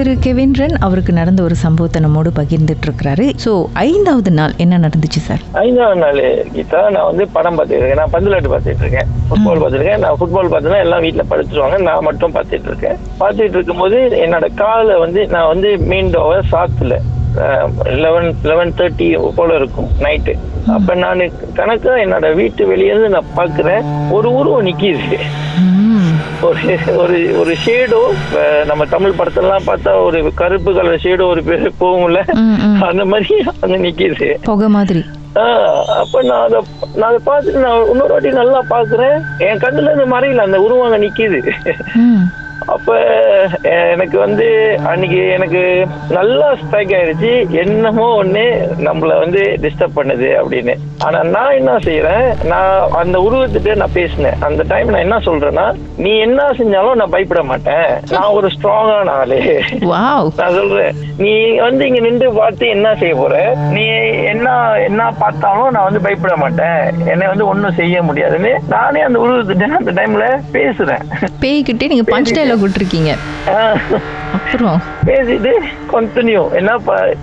[0.00, 3.50] திரு கெவின்ரன் அவருக்கு நடந்த ஒரு சம்பவத்தை நம்மோடு பகிர்ந்துட்டு இருக்கிறாரு ஸோ
[3.82, 5.42] ஐந்தாவது நாள் என்ன நடந்துச்சு சார்?
[5.62, 6.20] ஐந்தாவது நாள்
[6.54, 10.80] கீதா நான் வந்து படம் பார்த்துட்டு இருக்கேன் நான் பந்துலாட்டு பார்த்துட்டு இருக்கேன் ஃபுட்பால் பார்த்துருக்கேன் நான் ஃபுட்பால் பார்த்தேன்னா
[10.84, 11.78] எல்லாம் வீட்டில் படுத்துருவாங்க.
[11.88, 16.96] நான் மட்டும் பார்த்துட்டு இருக்கேன் பார்த்துட்டு இருக்கும்போது என்னோட காலை வந்து நான் வந்து மெயின் டோவை சாத்துல
[18.02, 20.32] லெவன் லெவன் தேர்ட்டி போல இருக்கும் நைட்டு
[20.74, 21.22] அப்ப நான்
[21.54, 25.18] கணக்கா என்னோட வீட்டு வெளியே இருந்து நான் பார்க்குறேன் ஒரு உருவம் நிக்கிது.
[26.48, 26.62] ஒரு
[27.02, 28.00] ஒரு ஒரு ஷேடோ
[28.66, 32.20] நம்ம தமிழ் படத்தெல்லாம் பார்த்தா ஒரு கருப்பு கலர் ஷேடோ ஒரு பேர் போகும்ல.
[32.88, 34.28] அந்த மாதிரி அங்க நிக்கிது.
[34.48, 35.02] புகை மாதிரி.
[36.02, 36.60] அப்ப நான் அதை
[36.96, 39.16] நான் அதை பார்த்துட்டு நான் இன்னொரு வாட்டி நல்லா பாக்குறேன்
[39.48, 41.40] என் கண்ணுல இருந்து மறையல அந்த உருவம் அங்க நிக்குது.
[42.74, 42.96] அப்ப
[43.94, 44.46] எனக்கு வந்து
[44.90, 45.62] அன்னைக்கு எனக்கு
[46.16, 48.44] நல்லா ஸ்ட்ரைக் ஆயிடுச்சு என்னமோ ஒண்ணு
[48.86, 50.74] நம்மள வந்து டிஸ்டர்ப் பண்ணுது அப்படின்னு.
[51.06, 54.38] ஆனா நான் என்ன செய்யறேன் நான் அந்த உருவத்திட்ட நான் பேசினேன்.
[54.48, 55.66] அந்த டைம் நான் என்ன சொல்றேன்னா
[56.04, 57.90] நீ என்ன செஞ்சாலும் நான் பயப்பட மாட்டேன்.
[58.14, 59.40] நான் ஒரு ஸ்ட்ராங்கான ஆளு.
[60.40, 60.94] நான் சொல்றேன்.
[61.24, 61.32] நீ
[61.66, 63.36] வந்து இங்க நின்று பார்த்து என்ன செய்ய போற?
[63.76, 63.86] நீ
[64.32, 64.48] என்ன
[64.88, 66.80] என்ன பார்த்தாலும் நான் வந்து பயப்பட மாட்டேன்.
[67.12, 71.04] என்னை வந்து ஒண்ணும் செய்ய முடியாதுன்னு நானே அந்த உருவத்திட்ட அந்த டைம்ல பேசுறேன்.
[71.44, 73.12] பேய்கிட்டே நீங்க பஞ்ச் டைலாக் விட்டுருக்கீங்க
[74.36, 74.80] அப்புறம்?
[75.06, 75.52] பேசிட்டு
[75.92, 76.72] கண்டினியூ என்ன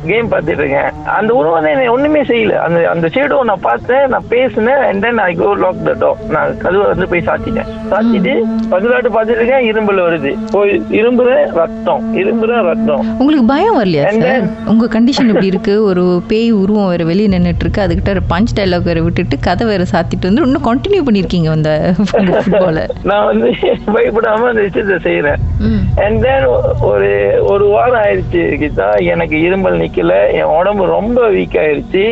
[0.07, 2.53] கேம் பார்த்துட்டு இருக்கேன் அந்த உருவம் வந்து என்னை ஒண்ணுமே செய்யல.
[2.65, 6.57] அந்த அந்த ஷேடோ நான் பார்த்தேன் நான் பேசினேன் and then I go lock the door நான்
[6.63, 7.69] கதவை வந்து போய் சாத்திட்டேன்.
[7.91, 8.33] சாத்திட்டு
[8.73, 10.31] பதிலாட்டு பார்த்துட்டு இருக்கேன் இரும்பல் வருது.
[10.55, 13.03] போய் இரும்புற ரத்தம் இரும்புற ரத்தம்.
[13.19, 15.75] உங்களுக்கு பயம் வரலையா சார் உங்க கண்டிஷன் இப்படி இருக்கு?
[15.89, 20.29] ஒரு பேய் உருவம் வேற வெளியே நின்னுட்டு இருக்கு அதுகிட்ட பஞ்ச் டைலாக் வேற விட்டுட்டு கதை வேற சாத்திட்டு
[20.29, 21.71] வந்து இன்னும் கண்டினியூ பண்ணிருக்கீங்க அந்த
[22.09, 23.47] ஃபுட்பால நான் வந்து
[23.95, 25.26] பயப்படாம அந்த விஷயத்த செய்யறேன்
[25.59, 25.83] ம்.
[26.05, 26.45] அண்ட் தென்
[26.89, 27.09] ஒரு
[27.51, 28.87] ஒரு வாரம் ஆயிடுச்சு கீதா.
[29.13, 30.15] எனக்கு இருமல் நிக்கல.
[30.31, 32.03] என் உடம்பு ரொம்ப வீக் ஆயிடுச்சு.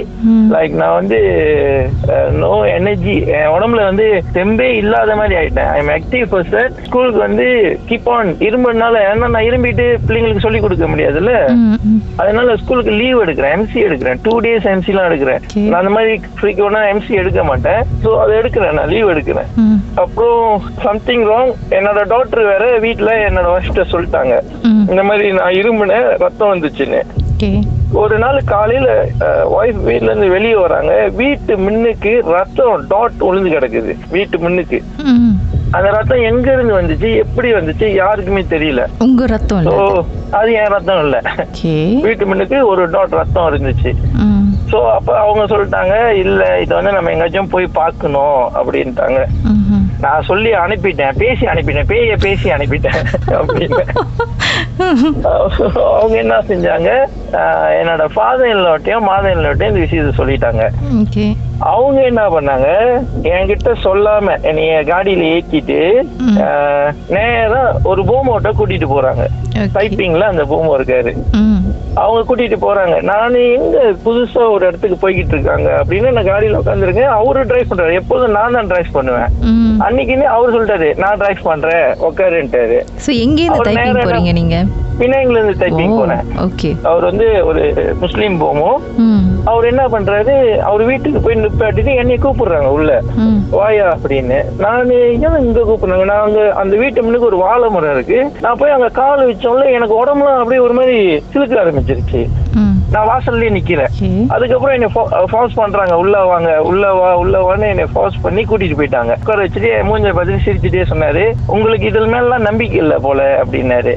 [0.56, 1.20] லைக் நான் வந்து
[2.32, 5.70] நோ எனர்ஜி என் உடம்புல வந்து தெம்பே இல்லாத மாதிரி ஆயிட்டேன்.
[5.76, 7.48] ஐ எம் ஆக்டிவ் பர்சன் ஸ்கூலுக்கு வந்து
[7.90, 11.34] கீப் ஆன் இரும்புனால ஏன்னா நான் இரும்பிட்டு பிள்ளைங்களுக்கு சொல்லி கொடுக்க முடியாதுல்ல.
[12.18, 13.56] அதனால ஸ்கூலுக்கு லீவ் எடுக்கிறேன்.
[13.58, 14.20] எம்சி எடுக்கிறேன்.
[14.24, 15.42] டூ டேஸ் எம்சி எல்லாம் எடுக்கிறேன்.
[15.70, 17.81] நான் அந்த மாதிரி ஃப்ரீக்வெண்டா எம்சி எடுக்க மாட்டேன்.
[18.04, 18.72] ஸோ அதை எடுக்கிறேன்.
[18.72, 19.50] நான் லீவ் எடுக்கிறேன்.
[20.04, 24.33] அப்புறம் சம்திங் ராங் என்னோட டாக்டர் வேற வீட்ல என்னோட ஒய்ஃப்ட்ட சொல்லிட்டாங்க.
[24.91, 27.00] இந்த மாதிரி நான் இருமுனேன் ரத்தம் வந்துச்சுன்னு.
[28.01, 28.88] ஒரு நாள் காலையில
[29.57, 30.94] ஒய்ஃப் வீட்ல இருந்து வெளியே வராங்க.
[31.22, 33.94] வீட்டு முன்னுக்கு ரத்தம் டாட் ஒளிஞ்சு கிடக்குது.
[34.16, 34.79] வீட்டு முன்னுக்கு.
[35.75, 38.81] அந்த ரத்தம் எங்க இருந்து வந்துச்சு எப்படி வந்துச்சு யாருக்குமே தெரியல.
[39.06, 39.59] உங்க ரத்தம்
[40.39, 41.17] அது என் ரத்தம் இல்ல.
[42.07, 43.94] வீட்டு முன்னுக்கு ஒரு டாட் ரத்தம் இருந்துச்சு.
[44.72, 49.19] சோ அப்ப அவங்க சொல்லிட்டாங்க இல்ல இதை வந்து நம்ம எங்கேயாச்சும் போய் பார்க்கணும் அப்படின்ட்டாங்க.
[50.01, 53.83] நான் சொல்லி அனுப்பிட்டேன் பேசி அனுப்பிட்டேன் பேய பேசி அனுப்பிட்டேன் அப்படின்னு.
[55.97, 56.89] அவங்க என்ன செஞ்சாங்க?
[57.81, 60.63] என்னோட ஃபாதர் இல்லோட்டையும் மாதர் இல்லோட்டையும் இந்த விஷயத்த சொல்லிட்டாங்க.
[61.59, 62.67] அவங்க என்ன பண்ணாங்க?
[63.22, 65.79] என்கிட்ட சொல்லாம என்னைய காடியில ஏத்திட்டு
[66.17, 66.38] ம்.
[66.38, 69.25] ஆஹ் நேரா ஒரு பூமோட்ட கூட்டிட்டு போறாங்க.
[69.73, 71.12] டைப்பிங்ல அந்த பூமோ இருக்காரு.
[71.95, 73.01] அவங்க கூட்டிட்டு போறாங்க.
[73.01, 75.83] நானு எங்க புதுசா ஒரு இடத்துக்கு போய்கிட்டு இருக்காங்க?
[75.85, 77.94] அப்படின்னு நான் காடியில உட்காந்துருக்கேன் அவரு டிரைவ் பண்றாரு.
[77.94, 79.29] எப்போதும் நான் தான் டிரைவ் பண்ணுவேன்.
[79.85, 82.78] அன்னைக்குன்னு அவர் சொல்லிட்டாரு நான் டிரைவ் பண்றேன் உட்காருன்ட்டாரு
[83.68, 84.57] டைப்பிங் நேரா போறீங்க நீங்க?
[85.00, 86.25] பினாங்கில இருந்து டைப்பிங் போனேன்.
[86.89, 87.63] அவர் வந்து ஒரு
[88.00, 88.72] முஸ்லீம் போமோ.
[89.51, 90.35] அவர் என்ன பண்றாரு
[90.69, 93.01] அவர் வீட்டுக்கு போய் நிப்பாட்டிட்டு என்னை கூப்பிடுறாங்க உள்ள.
[93.50, 94.39] வாயா அப்படின்னு.
[94.57, 95.11] நான் ஏன்
[95.47, 96.06] இங்க கூப்பிடுறாங்க?
[96.11, 98.19] நான் அங்க அந்த வீட்டு முன்னுக்கு ஒரு வாழை மரம் இருக்கு.
[98.41, 100.97] நான் போய் அங்க கால் வச்சோம்ல எனக்கு உடம்புலாம் அப்படியே ஒரு மாதிரி
[101.33, 102.22] சிலுக்க ஆரம்பிச்சிருச்சு.
[102.94, 103.94] நான் வாசல்லே நிக்கிறேன்
[104.33, 104.89] அதுக்கப்புறம் என்னை
[105.31, 109.13] ஃபார்ஸ் பண்றாங்க உள்ள வாங்க உள்ள வா உள்ள வான்னு என்னை ஃபார்ஸ் பண்ணி கூட்டிட்டு போயிட்டாங்க.
[109.22, 111.25] உட்கார வச்சுட்டு மூஞ்ச பார்த்துட்டு சிரிச்சுட்டே சொன்னாரு.
[111.47, 113.95] உங்களுக்கு இதில் மேலாம் நம்பிக்கை இல்லை போல அப்படின்னாரு.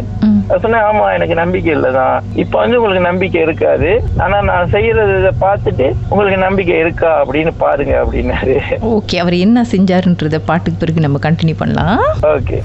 [0.56, 2.22] சொன்னேன் ஆமா எனக்கு நம்பிக்கை இல்லதான்.
[2.34, 3.90] இப்ப வந்து உங்களுக்கு நம்பிக்கை இருக்காது.
[4.18, 8.56] ஆனா நான் செய்யறத பார்த்துட்டு உங்களுக்கு நம்பிக்கை இருக்கா அப்படின்னு பாருங்க அப்படின்னாரு.
[8.80, 12.00] ஓகே அவர் என்ன செஞ்சாருன்றத பாட்டுக்கு பிறகு நம்ம கண்டினியூ பண்ணலாம்.
[12.22, 12.58] ஓகே.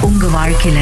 [0.00, 0.80] உங்க வாழ்க்கையில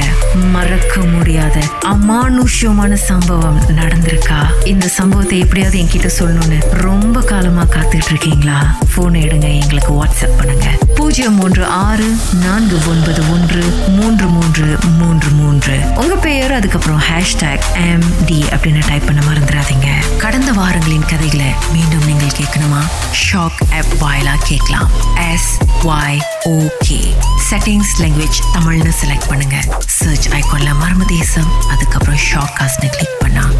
[0.53, 1.59] மறக்க முடியாத
[1.93, 4.41] அமானுஷ்யமான சம்பவம் நடந்திருக்கா?
[4.65, 8.59] இந்த சம்பவத்தை எப்படியாவது என்கிட்ட சொல்லணும்னு ரொம்ப காலமா காத்துட்டு இருக்கீங்களா
[8.95, 10.69] போன் எடுங்க எங்களுக்கு வாட்ஸ்அப் பண்ணுங்க.
[10.97, 12.09] பூஜ்ஜியம் மூன்று ஆறு
[12.45, 13.63] நான்கு ஒன்பது ஒன்று
[13.99, 14.67] மூன்று மூன்று
[14.99, 15.77] மூன்று மூன்று.
[15.97, 16.48] உங்க பெயர்?
[16.55, 22.81] அதுக்கப்புறம் ஹேஷ்டாக் எம் டி அப்படின்னு டைப் பண்ண மறந்துடாதீங்க கடந்த வாரங்களின் கதைகளை மீண்டும் நீங்கள் கேட்கணுமா?
[23.21, 24.91] ஷாக் ஆப் வாயிலா கேட்கலாம்.
[25.33, 27.15] S Y OK
[27.51, 29.65] settings language தமிழ்னு செலக்ட் பண்ணுங்க.
[29.87, 33.51] சர்ச் ஐகான்ல மர்ம தேசம் அதுக்கப்புறம் ஷாக் காஸ்ட்னு கிளிக் பண்ணா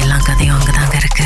[0.00, 1.24] எல்லா கதையும் அங்கதாங்க இருக்கு.